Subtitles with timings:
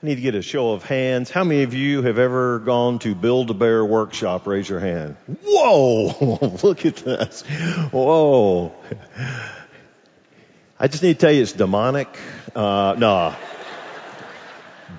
[0.00, 1.28] I need to get a show of hands.
[1.28, 4.46] How many of you have ever gone to Build a Bear workshop?
[4.46, 5.16] Raise your hand.
[5.42, 6.38] Whoa!
[6.62, 7.42] Look at this.
[7.90, 8.74] Whoa.
[10.78, 12.16] I just need to tell you it's demonic.
[12.54, 13.34] Uh, no.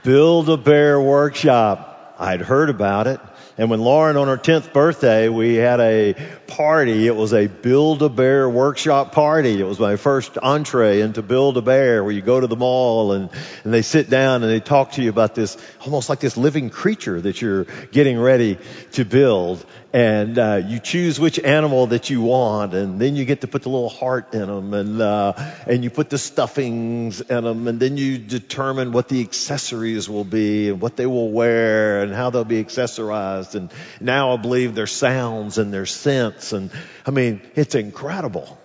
[0.04, 2.16] Build a Bear workshop.
[2.20, 3.22] I'd heard about it.
[3.60, 6.16] And when Lauren on her 10th birthday, we had a
[6.48, 7.06] party.
[7.06, 9.60] It was a Build a Bear workshop party.
[9.60, 13.12] It was my first entree into Build a Bear where you go to the mall
[13.12, 13.30] and,
[13.66, 16.70] and they sit down and they talk to you about this, almost like this living
[16.70, 18.58] creature that you're getting ready
[18.94, 23.42] to build and uh, you choose which animal that you want, and then you get
[23.42, 25.34] to put the little heart in them, and uh,
[25.66, 30.24] and you put the stuffings in them, and then you determine what the accessories will
[30.24, 33.56] be, and what they will wear, and how they'll be accessorized.
[33.56, 36.70] And now I believe their sounds and their scents, and
[37.06, 38.59] I mean it's incredible.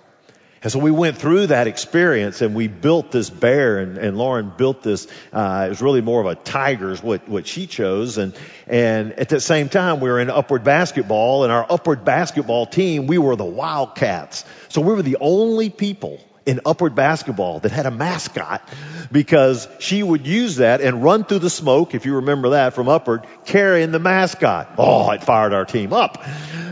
[0.64, 4.50] And so we went through that experience and we built this bear and, and Lauren
[4.56, 8.16] built this, uh, it was really more of a tiger's what, what she chose.
[8.16, 8.34] And,
[8.66, 13.06] and at the same time, we were in upward basketball and our upward basketball team,
[13.06, 14.46] we were the Wildcats.
[14.70, 18.66] So we were the only people in upward basketball that had a mascot
[19.12, 22.88] because she would use that and run through the smoke, if you remember that from
[22.88, 24.76] upward, carrying the mascot.
[24.78, 26.24] Oh, it fired our team up.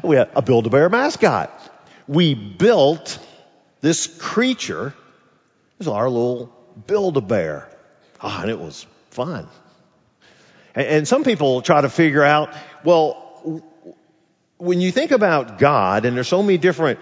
[0.03, 1.53] We had a Build-A-Bear mascot.
[2.09, 3.19] We built
[3.83, 4.95] this creature
[5.79, 6.47] was our little
[6.87, 7.69] Build-A-Bear.
[8.21, 9.49] Ah, and it was fun.
[10.75, 13.63] And, and some people try to figure out, well,
[14.57, 17.01] when you think about God, and there's so many different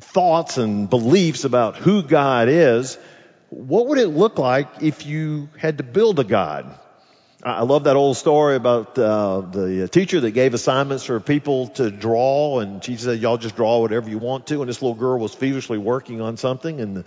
[0.00, 2.98] thoughts and beliefs about who God is,
[3.50, 6.78] what would it look like if you had to build a God?
[7.40, 11.88] I love that old story about uh, the teacher that gave assignments for people to
[11.88, 15.20] draw, and she said, "Y'all just draw whatever you want to." And this little girl
[15.20, 17.04] was feverishly working on something, and the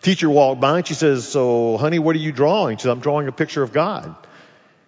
[0.00, 3.00] teacher walked by, and she says, "So, honey, what are you drawing?" She says, "I'm
[3.00, 4.14] drawing a picture of God."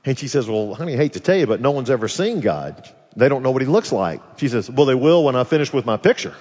[0.05, 2.39] And she says, "Well, honey, I hate to tell you, but no one's ever seen
[2.39, 2.89] God.
[3.17, 5.73] They don't know what He looks like." She says, "Well, they will when I finish
[5.73, 6.35] with my picture,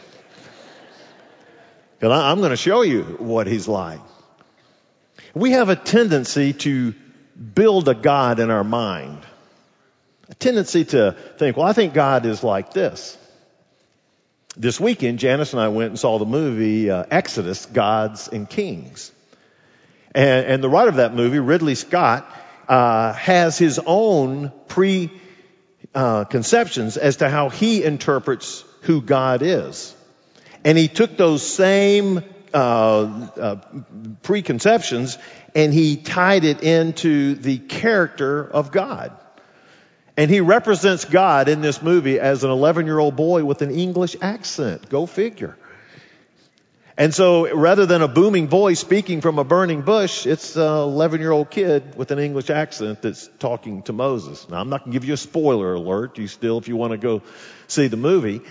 [2.00, 4.01] because I'm going to show you what He's like."
[5.33, 6.94] We have a tendency to
[7.35, 9.19] build a God in our mind.
[10.29, 13.17] A tendency to think, well, I think God is like this.
[14.55, 19.11] This weekend, Janice and I went and saw the movie uh, Exodus, Gods and Kings.
[20.13, 22.31] And, and, the writer of that movie, Ridley Scott,
[22.67, 29.95] uh, has his own preconceptions uh, as to how he interprets who God is.
[30.63, 32.21] And he took those same
[32.53, 33.55] uh, uh,
[34.21, 35.17] preconceptions
[35.55, 39.11] and he tied it into the character of God.
[40.15, 43.71] And he represents God in this movie as an 11 year old boy with an
[43.71, 44.89] English accent.
[44.89, 45.57] Go figure.
[46.95, 51.21] And so rather than a booming voice speaking from a burning bush, it's an 11
[51.21, 54.47] year old kid with an English accent that's talking to Moses.
[54.47, 56.19] Now I'm not going to give you a spoiler alert.
[56.19, 57.23] You still, if you want to go
[57.67, 58.41] see the movie.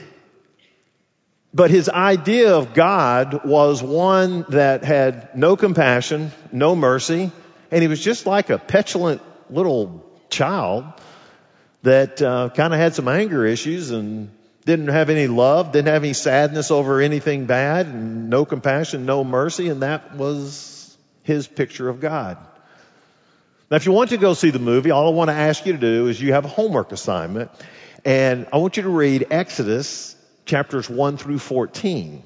[1.54, 7.30] But his idea of God was one that had no compassion, no mercy,
[7.70, 9.20] and he was just like a petulant
[9.50, 10.84] little child
[11.82, 14.30] that uh, kind of had some anger issues and
[14.64, 19.22] didn't have any love, didn't have any sadness over anything bad, and no compassion, no
[19.22, 22.38] mercy, and that was his picture of God.
[23.70, 25.72] Now, if you want to go see the movie, all I want to ask you
[25.72, 27.50] to do is you have a homework assignment,
[28.04, 32.22] and I want you to read Exodus chapters 1 through 14.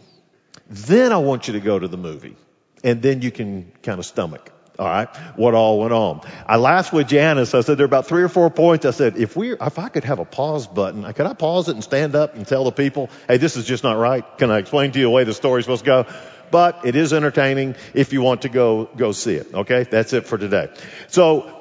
[0.68, 2.36] Then I want you to go to the movie.
[2.82, 4.52] And then you can kind of stomach.
[4.78, 5.08] All right.
[5.36, 6.20] What all went on.
[6.46, 7.54] I laughed with Janice.
[7.54, 8.84] I said there are about three or four points.
[8.84, 11.72] I said, if we, if I could have a pause button, could I pause it
[11.72, 14.24] and stand up and tell the people, hey, this is just not right.
[14.38, 16.06] Can I explain to you the way the story's supposed to go?
[16.50, 19.54] But it is entertaining if you want to go, go see it.
[19.54, 19.84] Okay.
[19.84, 20.68] That's it for today.
[21.08, 21.58] So,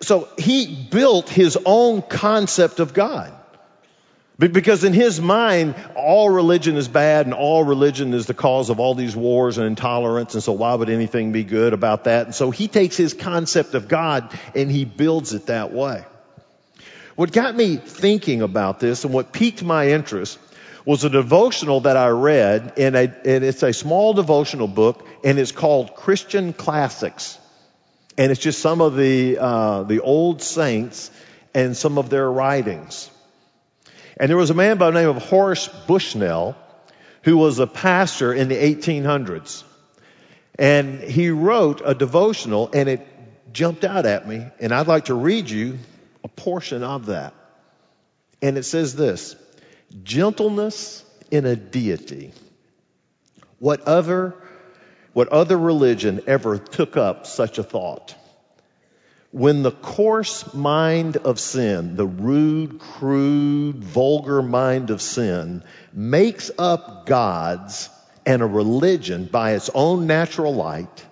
[0.00, 3.32] so he built his own concept of God.
[4.38, 8.80] Because in his mind, all religion is bad and all religion is the cause of
[8.80, 10.34] all these wars and intolerance.
[10.34, 12.26] And so why would anything be good about that?
[12.26, 16.04] And so he takes his concept of God and he builds it that way.
[17.14, 20.38] What got me thinking about this and what piqued my interest
[20.84, 25.38] was a devotional that I read in a, and it's a small devotional book and
[25.38, 27.38] it's called Christian Classics.
[28.18, 31.10] And it's just some of the, uh, the old saints
[31.54, 33.10] and some of their writings.
[34.16, 36.56] And there was a man by the name of Horace Bushnell
[37.22, 39.62] who was a pastor in the 1800s.
[40.58, 43.06] And he wrote a devotional and it
[43.52, 44.44] jumped out at me.
[44.60, 45.78] And I'd like to read you
[46.24, 47.34] a portion of that.
[48.40, 49.36] And it says this,
[50.02, 52.32] gentleness in a deity.
[53.58, 54.34] What other,
[55.12, 58.16] what other religion ever took up such a thought?
[59.32, 67.06] When the coarse mind of sin, the rude, crude, vulgar mind of sin, makes up
[67.06, 67.88] gods
[68.26, 71.06] and a religion by its own natural light,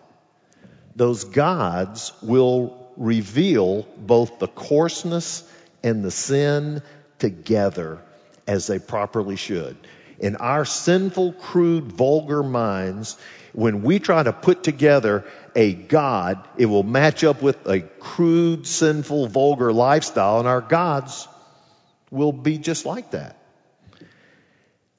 [0.95, 5.43] those gods will reveal both the coarseness
[5.83, 6.83] and the sin
[7.19, 8.01] together
[8.47, 9.79] as they properly should.
[10.19, 13.17] In our sinful, crude, vulgar minds,
[13.55, 18.67] when we try to put together a God, it will match up with a crude,
[18.67, 21.29] sinful, vulgar lifestyle, and our gods
[22.11, 23.37] will be just like that.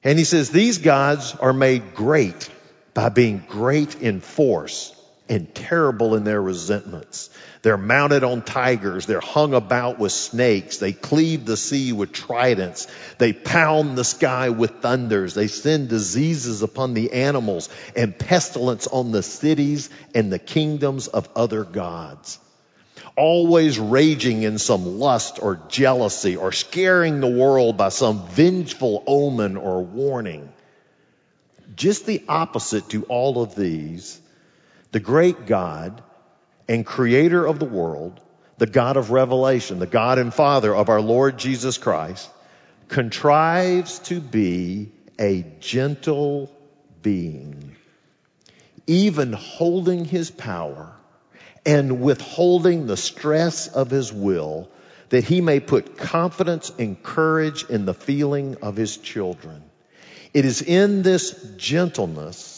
[0.04, 2.50] And he says these gods are made great
[2.94, 4.94] by being great in force
[5.28, 7.30] and terrible in their resentments.
[7.62, 9.06] They're mounted on tigers.
[9.06, 10.78] They're hung about with snakes.
[10.78, 12.88] They cleave the sea with tridents.
[13.18, 15.34] They pound the sky with thunders.
[15.34, 21.28] They send diseases upon the animals and pestilence on the cities and the kingdoms of
[21.36, 22.38] other gods.
[23.14, 29.56] Always raging in some lust or jealousy or scaring the world by some vengeful omen
[29.56, 30.52] or warning.
[31.76, 34.20] Just the opposite to all of these,
[34.92, 36.02] the great God
[36.68, 38.20] and creator of the world,
[38.58, 42.30] the God of revelation, the God and Father of our Lord Jesus Christ,
[42.88, 46.54] contrives to be a gentle
[47.02, 47.74] being,
[48.86, 50.92] even holding his power
[51.64, 54.68] and withholding the stress of his will
[55.08, 59.62] that he may put confidence and courage in the feeling of his children.
[60.32, 62.51] It is in this gentleness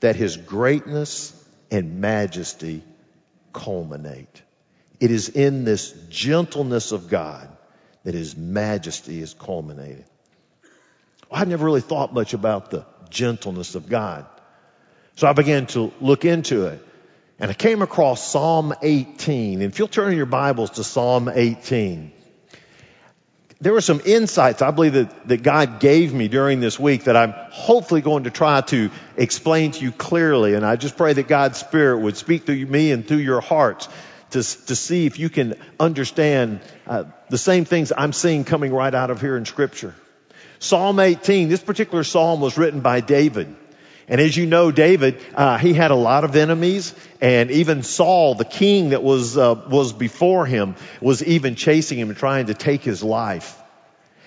[0.00, 1.32] that his greatness
[1.70, 2.82] and majesty
[3.52, 4.42] culminate.
[4.98, 7.48] It is in this gentleness of God
[8.04, 10.04] that his majesty is culminated.
[11.30, 14.26] Well, I never really thought much about the gentleness of God.
[15.16, 16.84] So I began to look into it.
[17.38, 19.62] And I came across Psalm 18.
[19.62, 22.12] And if you'll turn your Bibles to Psalm 18,
[23.60, 27.16] there were some insights I believe that, that God gave me during this week that
[27.16, 30.54] I'm hopefully going to try to explain to you clearly.
[30.54, 33.88] And I just pray that God's Spirit would speak through me and through your hearts
[34.30, 38.94] to, to see if you can understand uh, the same things I'm seeing coming right
[38.94, 39.94] out of here in Scripture.
[40.58, 43.54] Psalm 18, this particular psalm was written by David.
[44.10, 48.34] And as you know, David, uh, he had a lot of enemies, and even Saul,
[48.34, 52.54] the king that was uh, was before him, was even chasing him and trying to
[52.54, 53.56] take his life.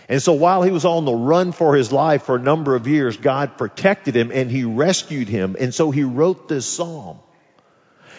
[0.07, 2.87] And so while he was on the run for his life for a number of
[2.87, 5.55] years, God protected him and he rescued him.
[5.59, 7.19] And so he wrote this psalm.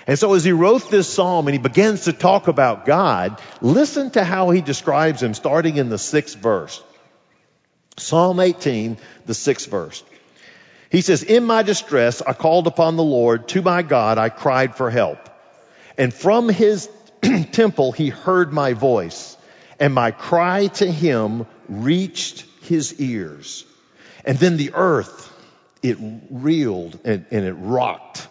[0.07, 4.11] And so as he wrote this psalm and he begins to talk about God, listen
[4.13, 6.83] to how he describes him starting in the sixth verse.
[7.97, 10.03] Psalm 18, the sixth verse.
[10.95, 13.49] He says, In my distress, I called upon the Lord.
[13.49, 15.19] To my God, I cried for help.
[15.99, 16.89] And from his
[17.51, 19.37] temple, he heard my voice.
[19.81, 23.65] And my cry to him reached his ears.
[24.25, 25.33] And then the earth,
[25.83, 25.99] it
[26.31, 28.29] reeled and, and it rocked.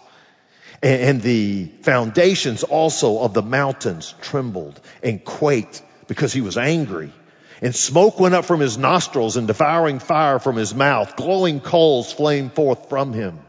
[0.81, 7.12] And, and the foundations also of the mountains trembled and quaked because he was angry.
[7.63, 11.15] And smoke went up from his nostrils and devouring fire from his mouth.
[11.15, 13.39] Glowing coals flamed forth from him.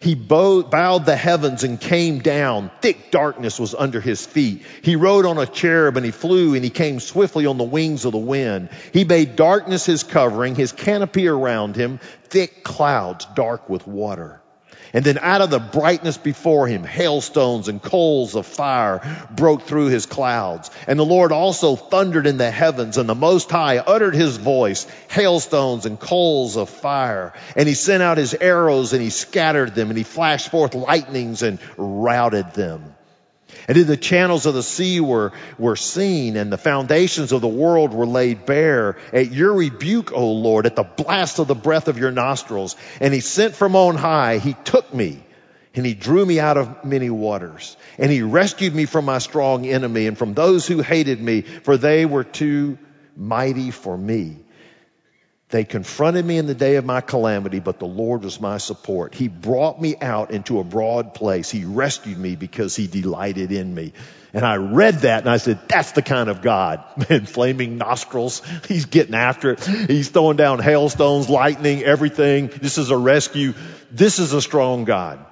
[0.00, 2.70] He bowed, the heavens and came down.
[2.82, 4.62] Thick darkness was under his feet.
[4.82, 8.04] He rode on a cherub and he flew and he came swiftly on the wings
[8.04, 8.68] of the wind.
[8.92, 14.42] He made darkness his covering, his canopy around him, thick clouds dark with water.
[14.92, 19.86] And then out of the brightness before him, hailstones and coals of fire broke through
[19.86, 20.70] his clouds.
[20.86, 24.86] And the Lord also thundered in the heavens and the Most High uttered his voice,
[25.08, 27.32] hailstones and coals of fire.
[27.56, 31.42] And he sent out his arrows and he scattered them and he flashed forth lightnings
[31.42, 32.94] and routed them.
[33.68, 37.48] And then the channels of the sea were, were seen and the foundations of the
[37.48, 41.86] world were laid bare at your rebuke, O Lord, at the blast of the breath
[41.86, 42.76] of your nostrils.
[42.98, 44.38] And he sent from on high.
[44.38, 45.22] He took me
[45.74, 49.66] and he drew me out of many waters and he rescued me from my strong
[49.66, 52.78] enemy and from those who hated me, for they were too
[53.16, 54.38] mighty for me.
[55.50, 59.14] They confronted me in the day of my calamity, but the Lord was my support.
[59.14, 61.50] He brought me out into a broad place.
[61.50, 63.94] He rescued me because he delighted in me.
[64.34, 66.84] And I read that and I said, that's the kind of God.
[67.08, 68.42] Man, flaming nostrils.
[68.68, 69.64] He's getting after it.
[69.64, 72.48] He's throwing down hailstones, lightning, everything.
[72.48, 73.54] This is a rescue.
[73.90, 75.24] This is a strong God.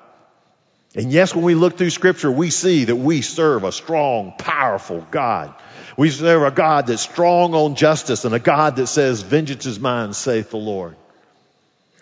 [0.96, 5.06] And yes, when we look through scripture, we see that we serve a strong, powerful
[5.10, 5.54] God.
[5.96, 9.78] We serve a God that's strong on justice and a God that says, vengeance is
[9.78, 10.96] mine, saith the Lord.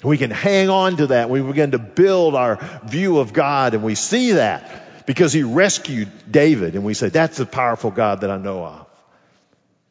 [0.04, 1.28] We can hang on to that.
[1.28, 4.84] We begin to build our view of God and we see that.
[5.06, 6.74] because he rescued David.
[6.74, 8.86] And we say, that's the powerful God that I know of.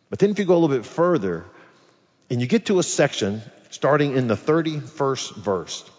[0.10, 1.46] But then if you go a little bit further
[2.30, 5.90] and you get to a section starting in the 31st verse.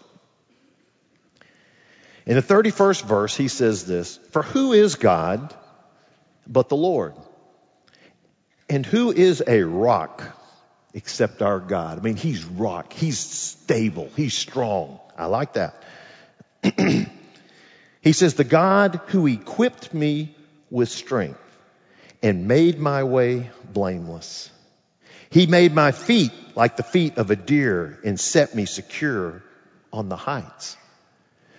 [2.25, 5.53] In the 31st verse, he says this, For who is God
[6.47, 7.13] but the Lord?
[8.67, 10.23] And who is a rock
[10.93, 11.99] except our God?
[11.99, 12.93] I mean, he's rock.
[12.93, 14.09] He's stable.
[14.15, 14.99] He's strong.
[15.15, 15.83] I like that.
[18.01, 20.35] he says, the God who equipped me
[20.71, 21.39] with strength
[22.23, 24.49] and made my way blameless.
[25.29, 29.43] He made my feet like the feet of a deer and set me secure
[29.93, 30.75] on the heights.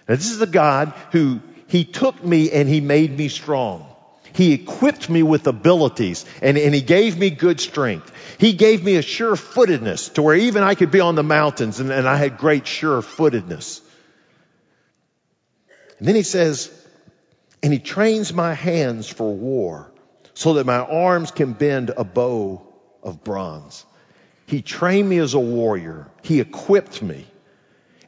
[0.09, 3.87] Now this is the God who he took me and he made me strong.
[4.33, 8.13] He equipped me with abilities and, and he gave me good strength.
[8.39, 11.81] He gave me a sure footedness to where even I could be on the mountains
[11.81, 13.81] and, and I had great sure footedness.
[15.99, 16.71] And then he says,
[17.63, 19.91] and he trains my hands for war
[20.35, 22.63] so that my arms can bend a bow
[23.03, 23.87] of bronze.
[24.47, 26.09] He trained me as a warrior.
[26.23, 27.27] He equipped me.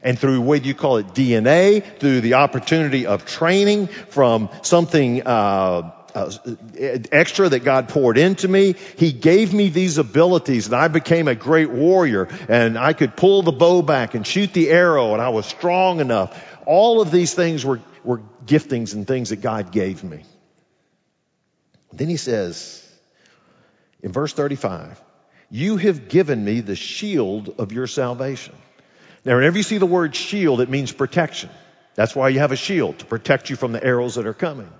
[0.01, 5.91] And through, what you call it, DNA, through the opportunity of training from something, uh,
[6.15, 6.31] uh,
[7.11, 8.75] extra that God poured into me.
[8.97, 13.43] He gave me these abilities and I became a great warrior and I could pull
[13.43, 16.43] the bow back and shoot the arrow and I was strong enough.
[16.65, 20.23] All of these things were, were giftings and things that God gave me.
[21.93, 22.85] Then he says
[24.01, 25.01] in verse 35,
[25.51, 28.55] you have given me the shield of your salvation.
[29.29, 31.51] Now, whenever you see the word shield, it means protection.
[31.93, 34.71] That's why you have a shield, to protect you from the arrows that are coming.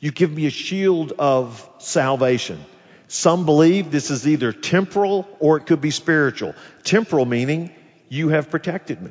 [0.00, 2.64] You give me a shield of salvation.
[3.08, 6.54] Some believe this is either temporal or it could be spiritual.
[6.82, 7.72] Temporal meaning
[8.08, 9.10] you have protected me.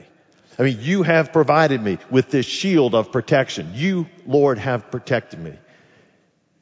[0.58, 3.74] I mean, you have provided me with this shield of protection.
[3.76, 5.54] You, Lord, have protected me.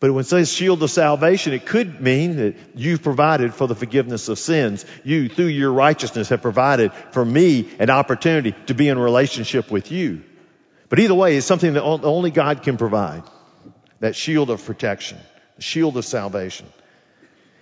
[0.01, 3.75] But when it says shield of salvation, it could mean that you've provided for the
[3.75, 4.83] forgiveness of sins.
[5.03, 9.91] You, through your righteousness, have provided for me an opportunity to be in relationship with
[9.91, 10.23] you.
[10.89, 13.21] But either way, it's something that only God can provide
[13.99, 15.19] that shield of protection,
[15.57, 16.65] the shield of salvation.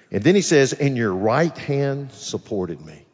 [0.09, 3.05] And then he says, and your right hand supported me.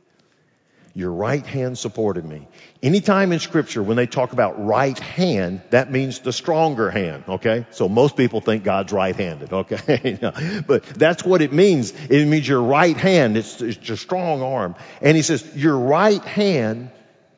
[0.97, 2.47] Your right hand supported me.
[2.81, 7.65] Anytime in scripture when they talk about right hand, that means the stronger hand, okay?
[7.71, 10.17] So most people think God's right-handed, okay?
[10.67, 11.91] but that's what it means.
[12.09, 14.75] It means your right hand, it's, it's your strong arm.
[15.01, 16.91] And he says, your right hand,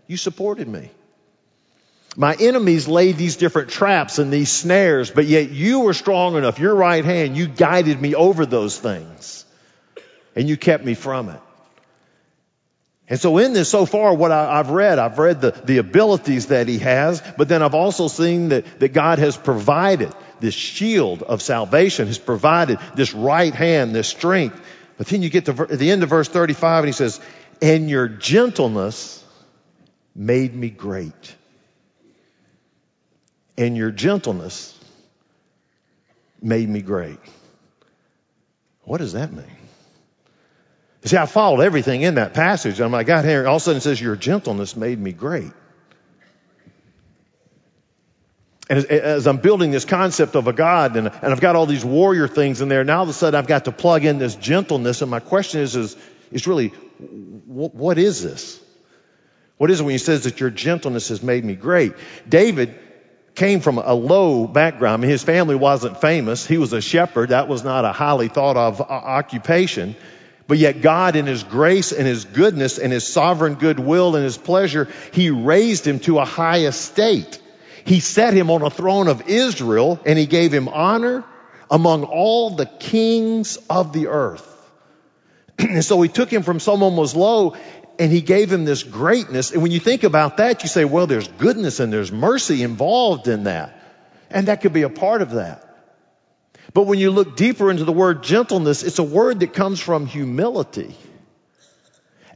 [0.05, 0.91] you supported me.
[2.15, 6.59] My enemies laid these different traps and these snares, but yet you were strong enough.
[6.59, 9.45] Your right hand, you guided me over those things.
[10.35, 11.39] And you kept me from it.
[13.09, 16.47] And so in this so far, what I, have read, I've read the, the abilities
[16.47, 21.23] that he has, but then I've also seen that, that God has provided this shield
[21.23, 24.59] of salvation, has provided this right hand, this strength.
[24.97, 27.21] But then you get to the end of verse 35 and he says,
[27.61, 29.23] and your gentleness
[30.13, 31.35] made me great
[33.57, 34.77] and your gentleness
[36.41, 37.19] made me great.
[38.83, 39.45] What does that mean?
[41.03, 42.79] You see, I followed everything in that passage.
[42.79, 45.51] And I got here, all of a sudden it says, Your gentleness made me great.
[48.69, 51.85] And as, I'm building this concept of a God and, and I've got all these
[51.85, 54.35] warrior things in there, now all of a sudden I've got to plug in this
[54.35, 55.01] gentleness.
[55.01, 55.95] And my question is, is,
[56.31, 56.69] is really,
[57.47, 58.61] what, is this?
[59.57, 61.93] What is it when he says that your gentleness has made me great?
[62.27, 62.77] David
[63.35, 64.95] came from a low background.
[64.95, 66.45] I mean, his family wasn't famous.
[66.45, 67.29] He was a shepherd.
[67.29, 69.95] That was not a highly thought of uh, occupation.
[70.47, 74.37] But yet God in His grace and His goodness and His sovereign goodwill and His
[74.37, 77.41] pleasure, He raised him to a high estate.
[77.85, 81.23] He set him on a throne of Israel and He gave him honor
[81.69, 84.45] among all the kings of the earth.
[85.59, 87.55] and so He took him from someone was low
[87.99, 89.51] and he gave him this greatness.
[89.51, 93.27] And when you think about that, you say, well, there's goodness and there's mercy involved
[93.27, 93.79] in that.
[94.29, 95.66] And that could be a part of that.
[96.77, 100.05] But when you look deeper into the word gentleness, it's a word that comes from
[100.05, 100.95] humility.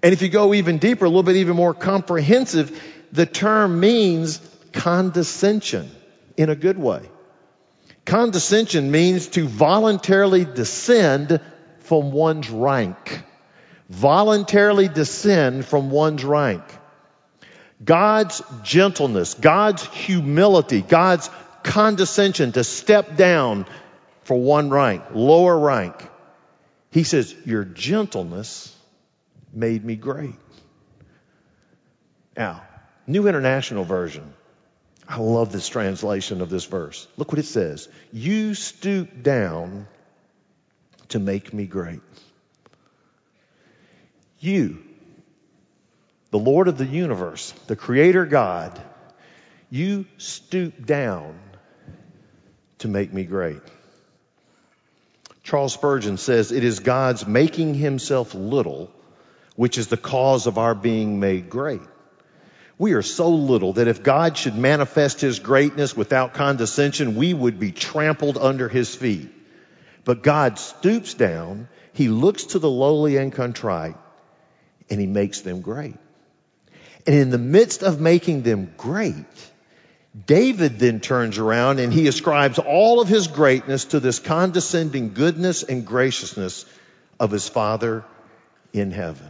[0.01, 2.81] And if you go even deeper, a little bit even more comprehensive,
[3.11, 5.91] the term means condescension
[6.37, 7.07] in a good way.
[8.03, 11.39] Condescension means to voluntarily descend
[11.81, 13.23] from one's rank
[13.91, 16.63] voluntarily descend from one's rank.
[17.83, 21.29] God's gentleness, God's humility, God's
[21.63, 23.65] condescension to step down
[24.23, 25.95] for one rank, lower rank.
[26.91, 28.75] He says, Your gentleness
[29.53, 30.35] made me great.
[32.35, 32.63] Now,
[33.07, 34.33] New International Version.
[35.07, 37.05] I love this translation of this verse.
[37.17, 37.89] Look what it says.
[38.13, 39.87] You stoop down
[41.09, 41.99] to make me great.
[44.39, 44.81] You,
[46.29, 48.81] the Lord of the universe, the Creator God,
[49.69, 51.37] you stoop down
[52.79, 53.61] to make me great.
[55.43, 58.91] Charles Spurgeon says, It is God's making himself little
[59.55, 61.81] which is the cause of our being made great.
[62.77, 67.59] We are so little that if God should manifest his greatness without condescension, we would
[67.59, 69.29] be trampled under his feet.
[70.03, 73.97] But God stoops down, he looks to the lowly and contrite,
[74.89, 75.95] and he makes them great.
[77.05, 79.50] And in the midst of making them great,
[80.25, 85.63] David then turns around and he ascribes all of his greatness to this condescending goodness
[85.63, 86.65] and graciousness
[87.19, 88.03] of his Father
[88.73, 89.29] in heaven.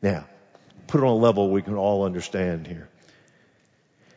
[0.00, 0.26] Now,
[0.86, 2.88] put it on a level we can all understand here.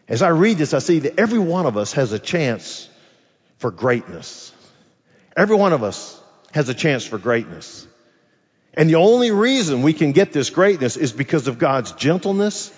[0.07, 2.87] As I read this, I see that every one of us has a chance
[3.57, 4.53] for greatness.
[5.35, 6.21] Every one of us
[6.53, 7.87] has a chance for greatness.
[8.73, 12.71] And the only reason we can get this greatness is because of God's gentleness,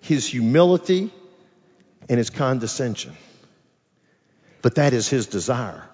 [0.00, 1.12] His humility,
[2.08, 3.16] and His condescension.
[4.62, 5.88] But that is His desire.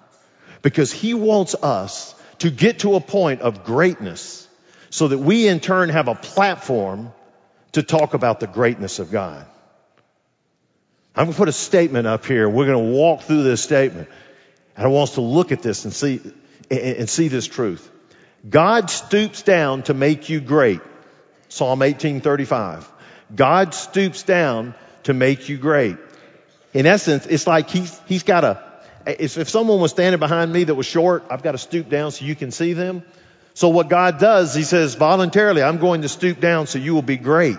[0.63, 4.49] Because He wants us to get to a point of greatness
[4.91, 7.13] so that we in turn have a platform
[7.73, 9.47] to talk about the greatness of God.
[11.15, 12.49] I'm going to put a statement up here.
[12.49, 14.09] We're going to walk through this statement.
[14.77, 16.21] And I want us to look at this and see,
[16.71, 17.89] and see this truth.
[18.49, 20.81] God stoops down to make you great.
[21.49, 22.91] Psalm 1835.
[23.35, 25.97] God stoops down to make you great.
[26.73, 28.63] In essence, it's like he's, he's got a,
[29.07, 32.25] if someone was standing behind me that was short, I've got to stoop down so
[32.25, 33.03] you can see them.
[33.55, 37.03] So what God does, He says, voluntarily, I'm going to stoop down so you will
[37.03, 37.59] be great.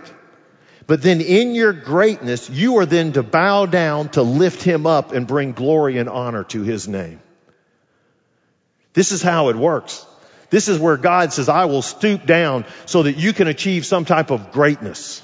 [0.87, 5.11] But then in your greatness, you are then to bow down to lift Him up
[5.11, 7.19] and bring glory and honor to His name.
[8.93, 10.05] This is how it works.
[10.49, 14.03] This is where God says, I will stoop down so that you can achieve some
[14.05, 15.21] type of greatness.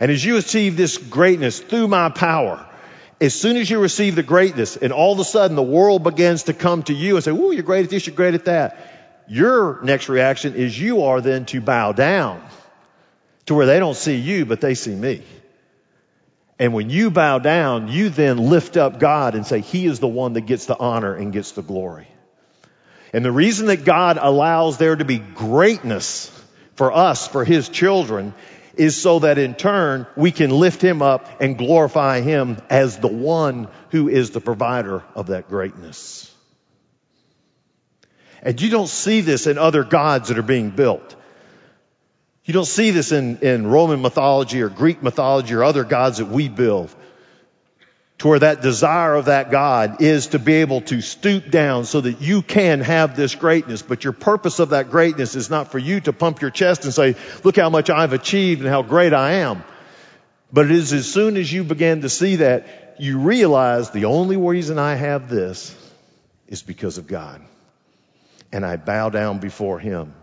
[0.00, 2.66] And as you achieve this greatness through my power,
[3.20, 6.44] as soon as you receive the greatness and all of a sudden the world begins
[6.44, 8.96] to come to you and say, Ooh, you're great at this, you're great at that
[9.28, 12.42] your next reaction is you are then to bow down
[13.46, 15.22] to where they don't see you, but they see me.
[16.58, 20.08] And when you bow down, you then lift up God and say, He is the
[20.08, 22.08] one that gets the honor and gets the glory.
[23.12, 26.30] And the reason that God allows there to be greatness
[26.74, 28.34] for us, for His children,
[28.76, 33.08] is so that in turn we can lift Him up and glorify Him as the
[33.08, 36.32] one who is the provider of that greatness.
[38.42, 41.16] And you don't see this in other gods that are being built.
[42.44, 46.28] You don't see this in, in Roman mythology or Greek mythology or other gods that
[46.28, 46.94] we build.
[48.18, 52.00] To where that desire of that God is to be able to stoop down so
[52.00, 53.82] that you can have this greatness.
[53.82, 56.94] But your purpose of that greatness is not for you to pump your chest and
[56.94, 59.62] say, look how much I've achieved and how great I am.
[60.50, 64.38] But it is as soon as you begin to see that, you realize the only
[64.38, 65.76] reason I have this
[66.48, 67.42] is because of God
[68.52, 70.14] and I bow down before him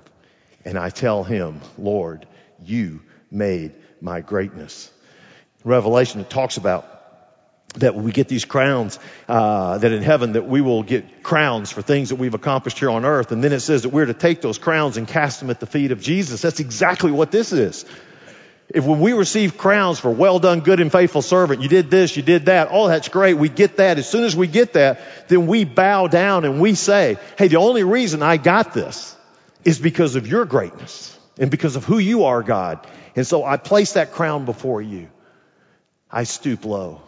[0.65, 2.25] and I tell him, Lord,
[2.63, 4.91] you made my greatness.
[5.63, 6.92] Revelation talks about
[7.75, 11.81] that we get these crowns, uh, that in heaven that we will get crowns for
[11.81, 13.31] things that we've accomplished here on earth.
[13.31, 15.65] And then it says that we're to take those crowns and cast them at the
[15.65, 16.41] feet of Jesus.
[16.41, 17.85] That's exactly what this is.
[18.69, 22.15] If when we receive crowns for well done, good and faithful servant, you did this,
[22.15, 23.99] you did that, oh, that's great, we get that.
[23.99, 27.57] As soon as we get that, then we bow down and we say, hey, the
[27.57, 29.15] only reason I got this
[29.63, 32.85] is because of your greatness and because of who you are, God.
[33.15, 35.09] And so I place that crown before you.
[36.11, 37.01] I stoop low.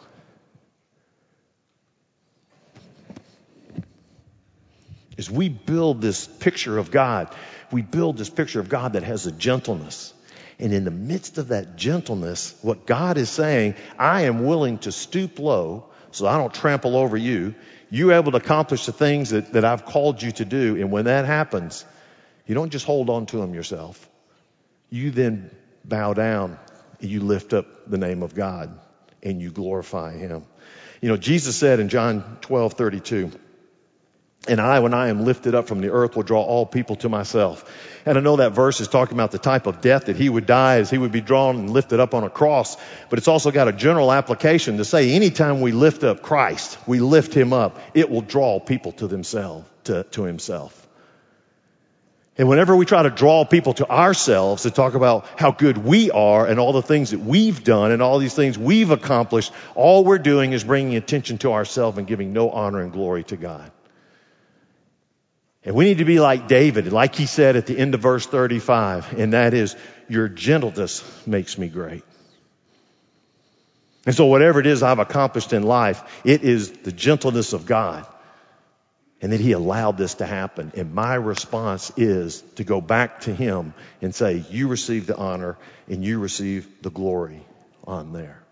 [5.17, 7.33] As we build this picture of God,
[7.71, 10.13] we build this picture of God that has a gentleness
[10.59, 14.91] and in the midst of that gentleness, what God is saying, I am willing to
[14.91, 17.55] stoop low so I don't trample over you.
[17.89, 20.77] You're able to accomplish the things that, that I've called you to do.
[20.77, 21.85] And when that happens,
[22.47, 24.09] you don't just hold on to them yourself.
[24.89, 25.51] You then
[25.83, 26.57] bow down
[27.01, 28.79] and you lift up the name of God
[29.21, 30.45] and you glorify Him.
[31.01, 33.31] You know, Jesus said in John 12, 32,
[34.47, 37.09] and I, when I am lifted up from the earth, will draw all people to
[37.09, 37.69] myself.
[38.05, 40.45] And I know that verse is talking about the type of death that he would
[40.45, 42.77] die as he would be drawn and lifted up on a cross.
[43.09, 46.99] But it's also got a general application to say anytime we lift up Christ, we
[46.99, 50.85] lift him up, it will draw people to themselves, to, to himself.
[52.37, 56.11] And whenever we try to draw people to ourselves to talk about how good we
[56.11, 60.03] are and all the things that we've done and all these things we've accomplished, all
[60.03, 63.71] we're doing is bringing attention to ourselves and giving no honor and glory to God.
[65.65, 68.25] And we need to be like David, like he said at the end of verse
[68.25, 69.75] 35, and that is,
[70.07, 72.03] your gentleness makes me great.
[74.05, 78.05] And so whatever it is I've accomplished in life, it is the gentleness of God.
[79.21, 80.71] And that he allowed this to happen.
[80.75, 85.57] And my response is to go back to him and say, you receive the honor
[85.87, 87.43] and you receive the glory
[87.87, 88.43] on there.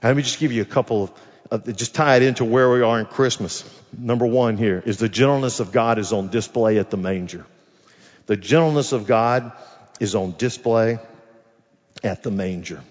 [0.00, 1.12] And let me just give you a couple of,
[1.50, 3.64] uh, just tie it into where we are in Christmas.
[3.96, 7.46] Number one here is the gentleness of God is on display at the manger.
[8.26, 9.52] The gentleness of God
[10.00, 10.98] is on display
[12.04, 12.82] at the manger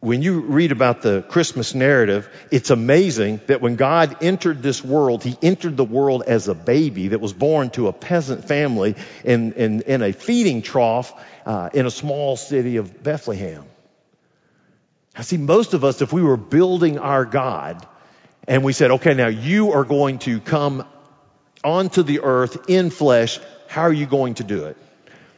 [0.00, 5.22] when you read about the Christmas narrative, it's amazing that when God entered this world,
[5.22, 9.52] He entered the world as a baby that was born to a peasant family in,
[9.52, 11.12] in, in a feeding trough
[11.44, 13.64] uh, in a small city of Bethlehem.
[15.20, 17.86] I see most of us, if we were building our God
[18.48, 20.82] and we said, okay, now you are going to come
[21.62, 24.78] onto the earth in flesh, how are you going to do it?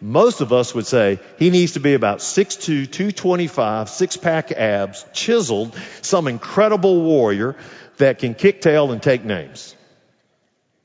[0.00, 5.04] Most of us would say he needs to be about 6'2", 225, six pack abs,
[5.14, 7.56] chiseled, some incredible warrior
[7.96, 9.74] that can kick tail and take names.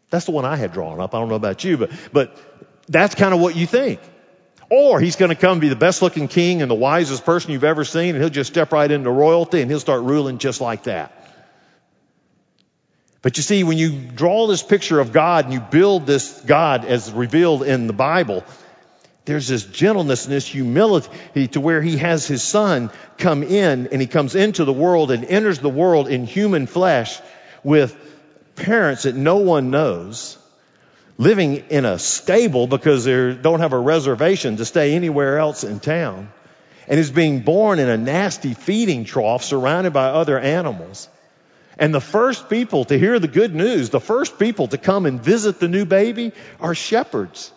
[0.10, 1.14] That's the one I had drawn up.
[1.14, 2.36] I don't know about you, but, but
[2.90, 4.00] that's kind of what you think.
[4.70, 7.64] Or he's going to come be the best looking king and the wisest person you've
[7.64, 10.84] ever seen and he'll just step right into royalty and he'll start ruling just like
[10.84, 11.14] that.
[13.22, 16.86] But you see, when you draw this picture of God and you build this God
[16.86, 18.44] as revealed in the Bible,
[19.26, 24.00] there's this gentleness and this humility to where he has his son come in and
[24.00, 27.20] he comes into the world and enters the world in human flesh
[27.64, 27.96] with
[28.56, 30.37] parents that no one knows,
[31.18, 35.80] living in a stable because they don't have a reservation to stay anywhere else in
[35.80, 36.30] town,
[36.88, 41.10] and is being born in a nasty feeding trough surrounded by other animals.
[41.80, 45.22] And the first people to hear the good news, the first people to come and
[45.22, 47.52] visit the new baby are shepherds.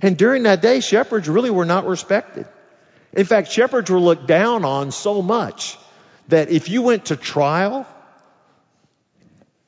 [0.00, 2.46] And during that day, shepherds really were not respected.
[3.12, 5.78] In fact, shepherds were looked down on so much
[6.28, 7.86] that if you went to trial,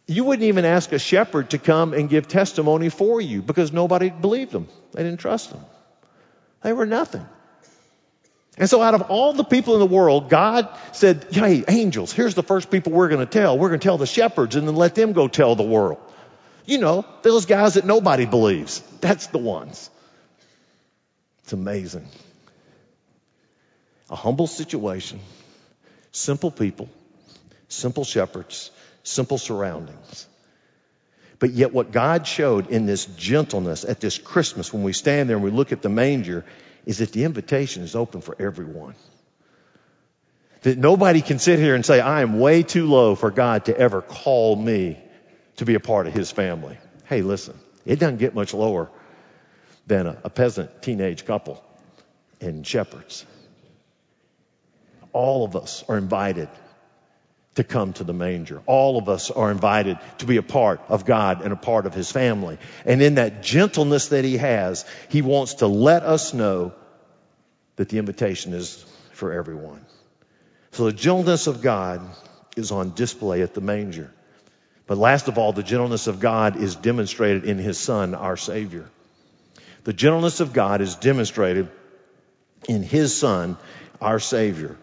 [0.09, 4.09] you wouldn't even ask a shepherd to come and give testimony for you because nobody
[4.09, 4.67] believed them.
[4.93, 5.61] They didn't trust them.
[6.63, 7.27] They were nothing.
[8.57, 12.35] And so out of all the people in the world, God said, hey, angels, here's
[12.35, 13.59] the first people we're going to tell.
[13.59, 15.99] We're going to tell the shepherds and then let them go tell the world.
[16.65, 18.81] You know, those guys that nobody believes.
[19.01, 19.91] That's the ones.
[21.45, 22.09] It's amazing.
[24.11, 25.21] A humble situation,
[26.13, 26.89] simple people,
[27.69, 28.71] simple shepherds,
[29.09, 30.27] simple surroundings.
[31.39, 35.37] But yet what God showed in this gentleness at this Christmas when we stand there
[35.37, 36.45] and we look at the manger
[36.85, 38.95] is that the invitation is open for everyone.
[40.63, 43.77] That nobody can sit here and say, I am way too low for God to
[43.77, 44.99] ever call me
[45.57, 46.77] to be a part of his family.
[47.05, 48.91] Hey, listen, it doesn't get much lower
[49.87, 51.65] than a, a peasant teenage couple
[52.41, 53.25] and shepherds.
[55.13, 56.49] All of us are invited
[57.59, 58.63] to come to the manger.
[58.67, 61.95] All of us are invited to be a part of God and a part of
[61.95, 62.57] His family.
[62.87, 66.73] And in that gentleness that He has, He wants to let us know
[67.75, 69.85] that the invitation is for everyone.
[70.71, 72.01] So the gentleness of God
[72.57, 74.13] is on display at the manger.
[74.87, 78.89] But last of all, the gentleness of God is demonstrated in His Son, our Savior.
[79.83, 81.69] The gentleness of God is demonstrated
[82.69, 83.57] in His Son,
[84.01, 84.77] our Savior.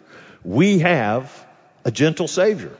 [0.43, 1.44] We have
[1.85, 2.75] a gentle Savior.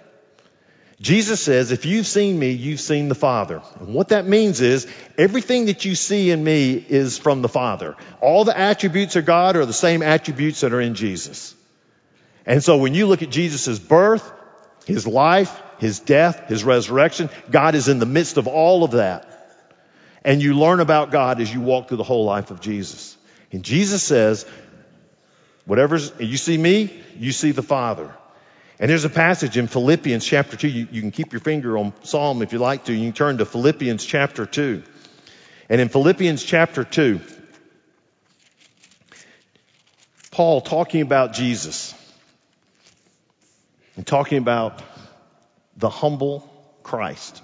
[0.99, 3.61] Jesus says, if you've seen me, you've seen the Father.
[3.79, 4.87] And what that means is
[5.17, 7.95] everything that you see in me is from the Father.
[8.21, 11.53] All the attributes of God are the same attributes that are in Jesus.
[12.45, 14.31] And so when you look at Jesus' birth,
[14.85, 19.31] His life, His death, His resurrection, God is in the midst of all of that.
[20.23, 23.17] And you learn about God as you walk through the whole life of Jesus.
[23.51, 24.45] And Jesus says,
[25.65, 28.15] whatever's, you see me, you see the Father.
[28.79, 30.67] And there's a passage in Philippians chapter 2.
[30.67, 32.93] You, you, can keep your finger on Psalm if you like to.
[32.93, 34.83] You can turn to Philippians chapter 2.
[35.69, 37.21] And in Philippians chapter 2,
[40.31, 41.93] Paul talking about Jesus
[43.95, 44.81] and talking about
[45.77, 46.49] the humble
[46.83, 47.41] Christ.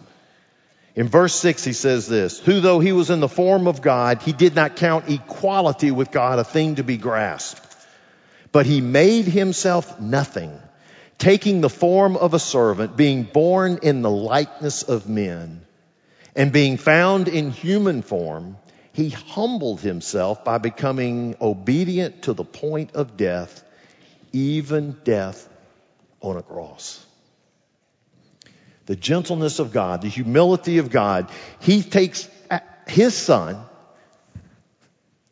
[0.93, 4.21] In verse 6, he says this, who though he was in the form of God,
[4.21, 7.61] he did not count equality with God a thing to be grasped,
[8.51, 10.51] but he made himself nothing,
[11.21, 15.61] taking the form of a servant, being born in the likeness of men,
[16.35, 18.57] and being found in human form,
[18.93, 23.63] He humbled himself by becoming obedient to the point of death,
[24.33, 25.47] even death
[26.21, 27.05] on a cross.
[28.87, 31.29] The gentleness of God, the humility of God.
[31.59, 32.27] He takes
[32.87, 33.63] his son,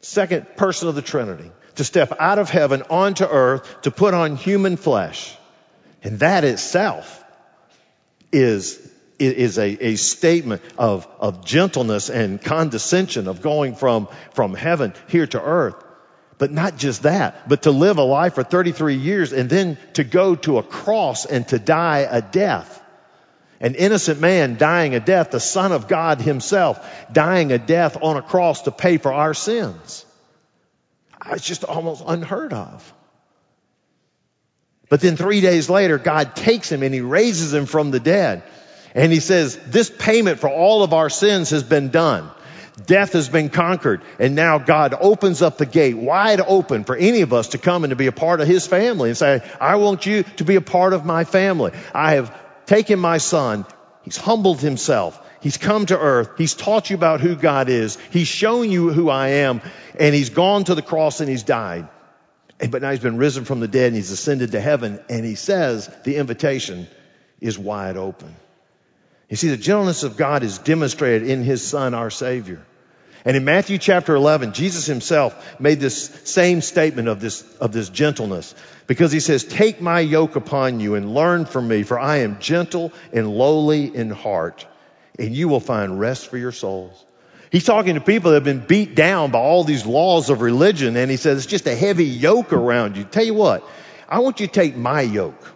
[0.01, 4.35] second person of the Trinity, to step out of heaven onto earth to put on
[4.35, 5.35] human flesh.
[6.03, 7.23] And that itself
[8.31, 8.79] is,
[9.19, 15.27] is a, a statement of, of gentleness and condescension of going from, from heaven here
[15.27, 15.75] to earth.
[16.37, 20.05] But not just that, but to live a life for 33 years and then to
[20.05, 22.77] go to a cross and to die a death.
[23.59, 26.79] An innocent man dying a death, the Son of God Himself
[27.11, 30.05] dying a death on a cross to pay for our sins.
[31.25, 32.93] It's just almost unheard of.
[34.89, 38.43] But then three days later, God takes him and He raises him from the dead.
[38.95, 42.29] And He says, this payment for all of our sins has been done.
[42.85, 44.01] Death has been conquered.
[44.19, 47.83] And now God opens up the gate wide open for any of us to come
[47.83, 50.55] and to be a part of His family and say, I want you to be
[50.55, 51.71] a part of my family.
[51.93, 53.65] I have taken my son.
[54.03, 55.19] He's humbled himself.
[55.41, 56.31] He's come to earth.
[56.37, 57.97] He's taught you about who God is.
[58.11, 59.61] He's shown you who I am.
[59.99, 61.87] And he's gone to the cross and he's died.
[62.59, 64.99] But now he's been risen from the dead and he's ascended to heaven.
[65.09, 66.87] And he says the invitation
[67.39, 68.35] is wide open.
[69.29, 72.65] You see, the gentleness of God is demonstrated in his son, our savior.
[73.25, 77.89] And in Matthew chapter 11, Jesus himself made this same statement of this, of this
[77.89, 78.55] gentleness
[78.87, 82.39] because he says, take my yoke upon you and learn from me, for I am
[82.39, 84.65] gentle and lowly in heart,
[85.17, 87.05] and you will find rest for your souls.
[87.51, 90.95] He's talking to people that have been beat down by all these laws of religion,
[90.95, 93.03] and he says, it's just a heavy yoke around you.
[93.03, 93.67] Tell you what,
[94.07, 95.51] I want you to take my yoke,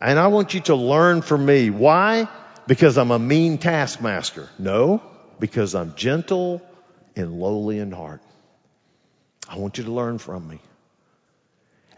[0.00, 1.70] and I want you to learn from me.
[1.70, 2.28] Why?
[2.66, 4.48] Because I'm a mean taskmaster.
[4.58, 5.02] No,
[5.38, 6.62] because I'm gentle
[7.16, 8.20] and lowly in heart.
[9.48, 10.60] I want you to learn from me.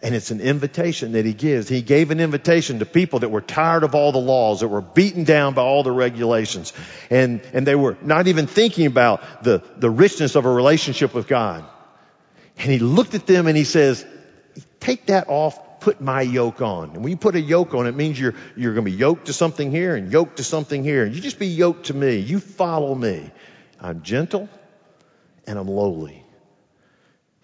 [0.03, 1.69] And it's an invitation that he gives.
[1.69, 4.81] He gave an invitation to people that were tired of all the laws, that were
[4.81, 6.73] beaten down by all the regulations.
[7.09, 11.29] And, and they were not even thinking about the, the richness of a relationship with
[11.29, 11.65] God.
[12.59, 14.05] And he looked at them and he says,
[14.81, 16.91] take that off, put my yoke on.
[16.91, 19.27] And when you put a yoke on, it means you're, you're going to be yoked
[19.27, 21.05] to something here and yoked to something here.
[21.05, 22.17] And you just be yoked to me.
[22.17, 23.31] You follow me.
[23.81, 24.49] I'm gentle
[25.47, 26.22] and I'm lowly.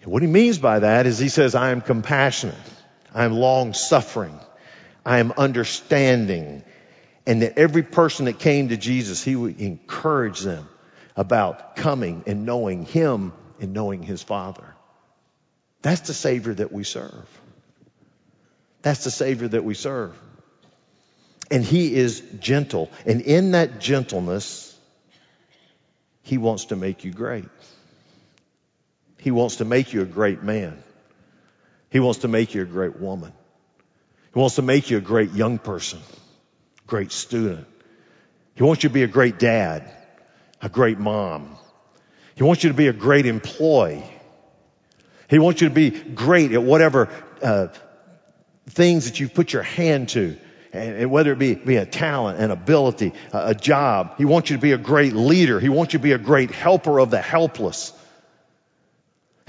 [0.01, 2.55] And what he means by that is he says, I am compassionate.
[3.13, 4.39] I am long suffering.
[5.05, 6.63] I am understanding.
[7.25, 10.67] And that every person that came to Jesus, he would encourage them
[11.15, 14.75] about coming and knowing him and knowing his father.
[15.81, 17.27] That's the Savior that we serve.
[18.81, 20.17] That's the Savior that we serve.
[21.51, 22.89] And He is gentle.
[23.05, 24.77] And in that gentleness,
[26.21, 27.45] He wants to make you great.
[29.19, 30.81] He wants to make you a great man.
[31.89, 33.33] He wants to make you a great woman.
[34.33, 35.99] He wants to make you a great young person,
[36.87, 37.67] great student.
[38.55, 39.91] He wants you to be a great dad,
[40.61, 41.55] a great mom.
[42.35, 44.03] He wants you to be a great employee.
[45.29, 47.09] He wants you to be great at whatever
[47.41, 47.67] uh,
[48.69, 50.37] things that you've put your hand to.
[50.71, 54.17] And whether it be, be a talent, an ability, a, a job.
[54.17, 55.59] He wants you to be a great leader.
[55.59, 57.91] He wants you to be a great helper of the helpless.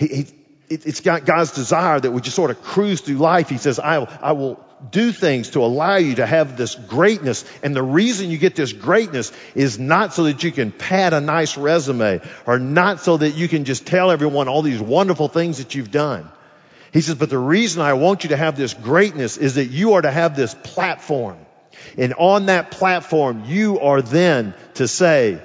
[0.01, 0.27] He, he,
[0.71, 3.49] it's God's desire that we just sort of cruise through life.
[3.49, 7.45] He says, I, I will do things to allow you to have this greatness.
[7.63, 11.21] And the reason you get this greatness is not so that you can pad a
[11.21, 15.59] nice resume or not so that you can just tell everyone all these wonderful things
[15.59, 16.31] that you've done.
[16.93, 19.95] He says, but the reason I want you to have this greatness is that you
[19.95, 21.37] are to have this platform.
[21.99, 25.43] And on that platform, you are then to say,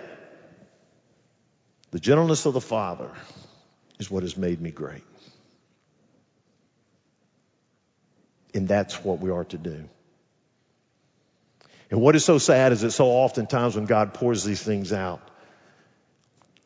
[1.92, 3.10] the gentleness of the Father
[4.00, 5.04] is what has made me great.
[8.54, 9.90] And that's what we are to do.
[11.92, 15.22] And what is so sad is that so oftentimes when God pours these things out,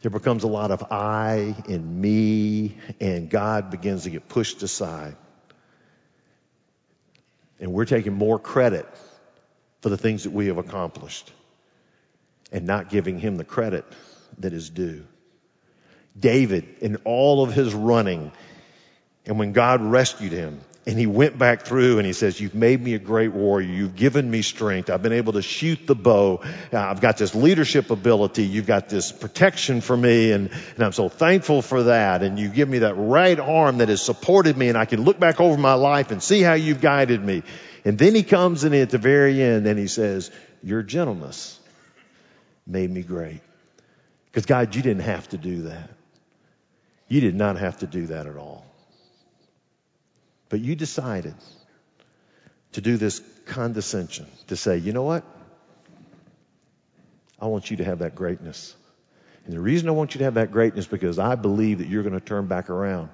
[0.02, 5.16] there becomes a lot of I and me, and God begins to get pushed aside.
[7.60, 8.88] And we're taking more credit
[9.82, 11.32] for the things that we have accomplished
[12.52, 13.86] and not giving him the credit
[14.38, 15.06] that is due.
[16.18, 18.32] David, in all of his running,
[19.26, 22.82] and when God rescued him, and he went back through and he says, You've made
[22.82, 23.68] me a great warrior.
[23.68, 24.90] You've given me strength.
[24.90, 26.42] I've been able to shoot the bow.
[26.74, 28.46] Uh, I've got this leadership ability.
[28.46, 30.32] You've got this protection for me.
[30.32, 32.24] And, and I'm so thankful for that.
[32.24, 34.70] And you give me that right arm that has supported me.
[34.70, 37.44] And I can look back over my life and see how you've guided me.
[37.86, 40.32] And then he comes in at the very end and he says,
[40.64, 41.60] Your gentleness
[42.66, 43.42] made me great.
[44.26, 45.90] Because God, you didn't have to do that.
[47.10, 48.66] You did not have to do that at all.
[50.48, 51.36] But you decided
[52.74, 55.24] to do this condescension, to say, you know what?
[57.42, 58.76] I want you to have that greatness.
[59.46, 61.88] And the reason I want you to have that greatness is because I believe that
[61.88, 63.10] you're going to turn back around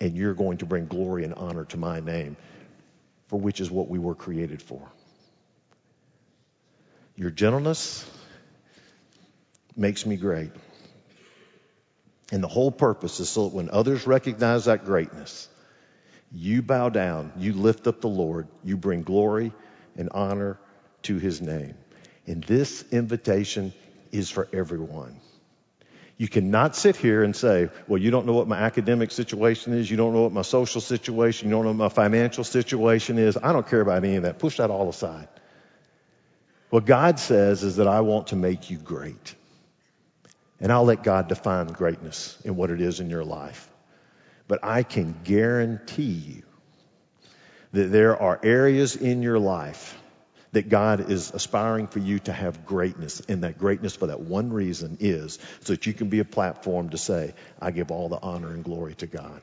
[0.00, 2.36] and you're going to bring glory and honor to my name,
[3.28, 4.82] for which is what we were created for.
[7.14, 8.08] Your gentleness
[9.76, 10.50] makes me great.
[12.30, 15.48] And the whole purpose is so that when others recognize that greatness,
[16.30, 19.52] you bow down, you lift up the Lord, you bring glory
[19.96, 20.58] and honor
[21.02, 21.74] to his name.
[22.26, 23.72] And this invitation
[24.12, 25.20] is for everyone.
[26.18, 29.88] You cannot sit here and say, well, you don't know what my academic situation is.
[29.88, 31.48] You don't know what my social situation.
[31.48, 33.38] You don't know what my financial situation is.
[33.40, 34.40] I don't care about any of that.
[34.40, 35.28] Push that all aside.
[36.70, 39.34] What God says is that I want to make you great.
[40.60, 43.68] And I'll let God define greatness in what it is in your life.
[44.48, 46.42] But I can guarantee you
[47.72, 49.96] that there are areas in your life
[50.52, 53.20] that God is aspiring for you to have greatness.
[53.28, 56.90] And that greatness for that one reason is so that you can be a platform
[56.90, 59.40] to say, I give all the honor and glory to God.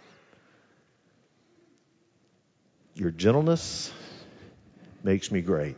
[2.95, 3.93] Your gentleness
[5.03, 5.77] makes me great.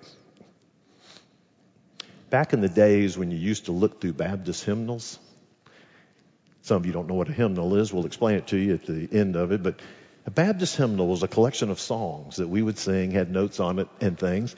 [2.30, 5.18] Back in the days when you used to look through Baptist hymnals,
[6.62, 7.94] some of you don't know what a hymnal is.
[7.94, 9.64] We'll explain it to you at the end of it.
[9.64, 9.80] But
[10.26, 13.80] a Baptist hymnal was a collection of songs that we would sing, had notes on
[13.80, 14.56] it and things.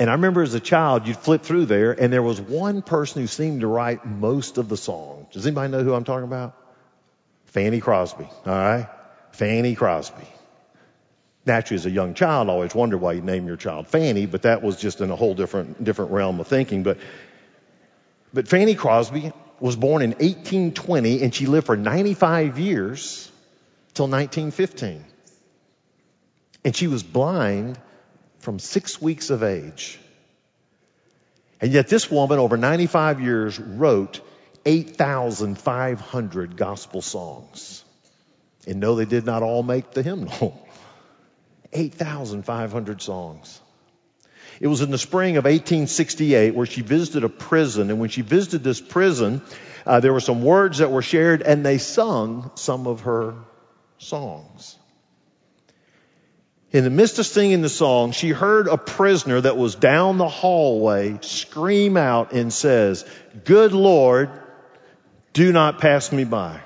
[0.00, 3.20] And I remember as a child, you'd flip through there, and there was one person
[3.20, 5.34] who seemed to write most of the songs.
[5.34, 6.56] Does anybody know who I'm talking about?
[7.44, 8.24] Fanny Crosby.
[8.24, 8.88] All right?
[9.32, 10.26] Fanny Crosby.
[11.46, 14.42] Naturally, as a young child, I always wondered why you name your child Fanny, but
[14.42, 16.82] that was just in a whole different different realm of thinking.
[16.82, 16.98] But
[18.32, 23.30] but Fanny Crosby was born in 1820 and she lived for 95 years
[23.94, 25.04] till 1915.
[26.64, 27.78] And she was blind
[28.38, 29.98] from six weeks of age.
[31.60, 34.20] And yet this woman, over 95 years, wrote
[34.64, 37.84] 8,500 gospel songs.
[38.66, 40.66] And no, they did not all make the hymnal.
[41.72, 43.60] 8,500 songs.
[44.60, 47.90] It was in the spring of 1868 where she visited a prison.
[47.90, 49.42] And when she visited this prison,
[49.86, 53.34] uh, there were some words that were shared and they sung some of her
[53.98, 54.76] songs.
[56.72, 60.28] In the midst of singing the song, she heard a prisoner that was down the
[60.28, 63.04] hallway scream out and says,
[63.44, 64.30] Good Lord,
[65.32, 66.60] do not pass me by.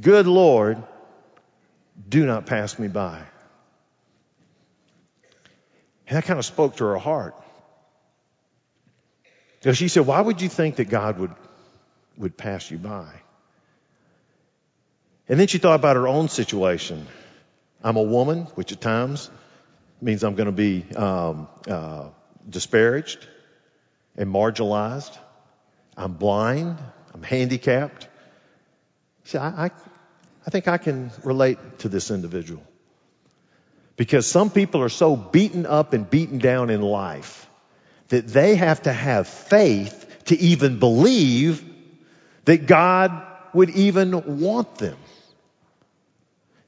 [0.00, 0.80] Good Lord,
[2.08, 3.22] do not pass me by.
[6.08, 7.34] And that kind of spoke to her heart.
[9.72, 11.34] She said, Why would you think that God would,
[12.16, 13.08] would pass you by?
[15.28, 17.06] And then she thought about her own situation.
[17.82, 19.28] I'm a woman, which at times
[20.00, 22.08] means I'm going to be um, uh,
[22.48, 23.26] disparaged
[24.16, 25.16] and marginalized.
[25.96, 26.78] I'm blind.
[27.12, 28.08] I'm handicapped.
[29.24, 29.70] See, I, I,
[30.46, 32.62] I think I can relate to this individual.
[33.96, 37.48] Because some people are so beaten up and beaten down in life
[38.08, 41.64] that they have to have faith to even believe
[42.44, 43.22] that God
[43.54, 44.96] would even want them.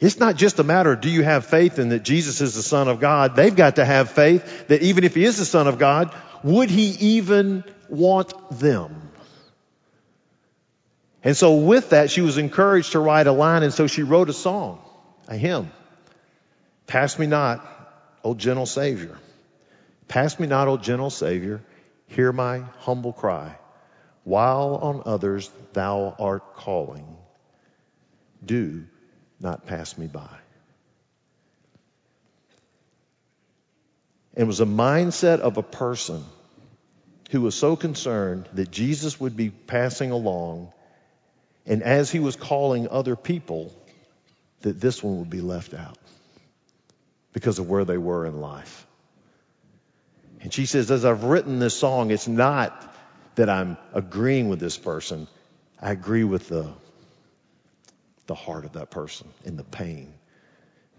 [0.00, 2.62] It's not just a matter of do you have faith in that Jesus is the
[2.62, 3.34] Son of God.
[3.34, 6.14] They've got to have faith that even if He is the Son of God,
[6.44, 9.10] would He even want them?
[11.24, 14.30] And so with that, she was encouraged to write a line, and so she wrote
[14.30, 14.80] a song,
[15.26, 15.72] a hymn.
[16.88, 17.62] Pass me not,
[18.24, 19.16] O gentle Savior.
[20.08, 21.62] Pass me not, O gentle Savior.
[22.06, 23.56] Hear my humble cry.
[24.24, 27.06] While on others thou art calling,
[28.44, 28.86] do
[29.38, 30.34] not pass me by.
[34.34, 36.24] It was a mindset of a person
[37.30, 40.72] who was so concerned that Jesus would be passing along,
[41.66, 43.74] and as he was calling other people,
[44.62, 45.98] that this one would be left out
[47.38, 48.84] because of where they were in life.
[50.40, 52.92] And she says, as I've written this song, it's not
[53.36, 55.28] that I'm agreeing with this person.
[55.80, 56.72] I agree with the,
[58.26, 60.14] the heart of that person and the pain.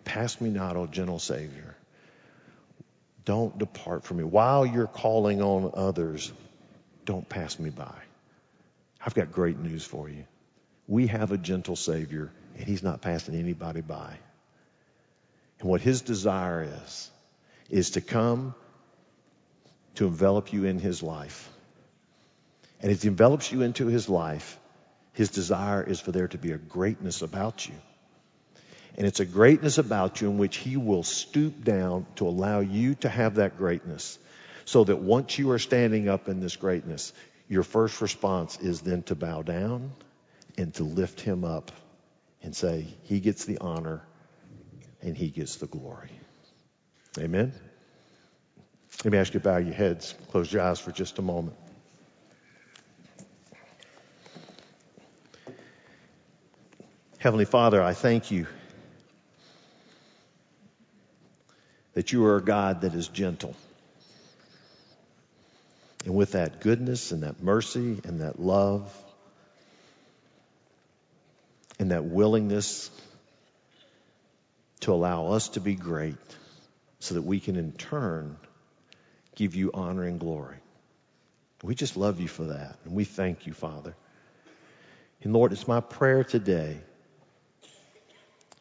[0.05, 1.75] Pass me not, O gentle Savior.
[3.25, 4.23] Don't depart from me.
[4.23, 6.31] While you're calling on others,
[7.03, 7.95] don't pass me by.
[9.05, 10.23] I've got great news for you.
[10.87, 14.19] We have a gentle Savior, and He's not passing anybody by.
[15.59, 17.11] And what his desire is,
[17.69, 18.55] is to come
[19.95, 21.49] to envelop you in his life.
[22.81, 24.57] And as he envelops you into his life,
[25.19, 27.75] His desire is for there to be a greatness about you.
[28.97, 32.95] And it's a greatness about you in which He will stoop down to allow you
[32.95, 34.17] to have that greatness.
[34.63, 37.11] So that once you are standing up in this greatness,
[37.49, 39.91] your first response is then to bow down
[40.57, 41.71] and to lift Him up
[42.41, 44.01] and say, He gets the honor
[45.01, 46.11] and He gets the glory.
[47.17, 47.53] Amen?
[49.03, 51.55] Let me ask you to bow your heads, close your eyes for just a moment.
[57.17, 58.47] Heavenly Father, I thank you
[61.93, 63.55] that you are a God that is gentle.
[66.05, 68.93] And with that goodness and that mercy and that love
[71.77, 72.89] and that willingness
[74.81, 76.15] to allow us to be great
[76.99, 78.37] so that we can in turn
[79.35, 80.57] give you honor and glory.
[81.63, 82.77] We just love you for that.
[82.85, 83.95] And we thank you, Father.
[85.21, 86.77] And Lord, it's my prayer today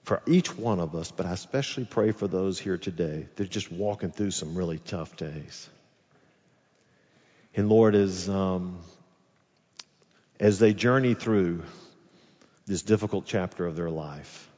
[0.03, 3.51] for each one of us, but I especially pray for those here today that are
[3.51, 5.69] just walking through some really tough days.
[7.55, 8.79] And Lord, as, um,
[10.41, 11.63] as they journey through
[12.67, 14.49] this difficult chapter of their life,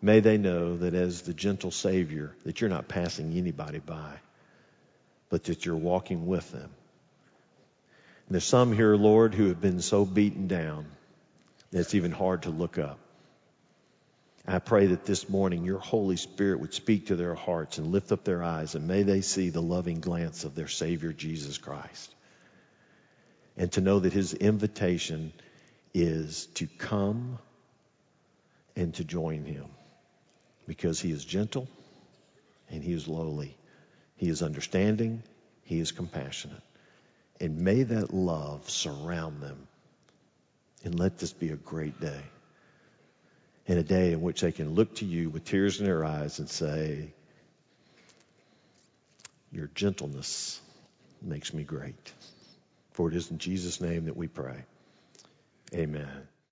[0.00, 4.14] may they know that as the gentle Savior, that you're not passing anybody by,
[5.28, 6.70] but that you're walking with them.
[8.28, 10.86] And there's some here, Lord, who have been so beaten down
[11.70, 12.98] that it's even hard to look up.
[14.46, 18.12] I pray that this morning your Holy Spirit would speak to their hearts and lift
[18.12, 22.14] up their eyes, and may they see the loving glance of their Savior, Jesus Christ.
[23.58, 25.32] And to know that his invitation
[25.92, 27.38] is to come
[28.76, 29.66] and to join him
[30.68, 31.68] because he is gentle
[32.70, 33.56] and he is lowly.
[34.16, 35.24] He is understanding,
[35.64, 36.62] he is compassionate.
[37.40, 39.66] And may that love surround them.
[40.84, 42.22] And let this be a great day
[43.68, 46.38] And a day in which they can look to you with tears in their eyes
[46.38, 47.12] and say,
[49.52, 50.60] Your gentleness
[51.22, 52.12] makes me great.
[52.92, 54.64] For it is in Jesus' name that we pray.
[55.74, 56.28] Amen.